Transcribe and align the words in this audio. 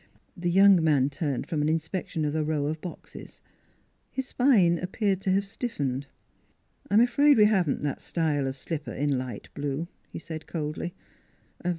The 0.35 0.49
young 0.49 0.83
man 0.83 1.11
turned 1.11 1.45
from 1.45 1.61
an 1.61 1.69
inspection 1.69 2.25
of 2.25 2.33
a 2.33 2.43
row 2.43 2.65
of 2.65 2.81
boxes; 2.81 3.43
his 4.09 4.25
spine 4.25 4.79
appeared 4.79 5.21
to 5.21 5.31
have 5.33 5.45
stif 5.45 5.77
fened." 5.77 6.05
I'm 6.89 7.01
afraid 7.01 7.37
we 7.37 7.45
haven't 7.45 7.83
that 7.83 8.01
style 8.01 8.47
of 8.47 8.57
slipper 8.57 8.93
in 8.93 9.15
light 9.19 9.49
blue," 9.53 9.89
he 10.09 10.17
said 10.17 10.47
coldly. 10.47 10.95